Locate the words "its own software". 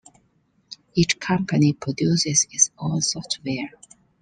2.49-3.69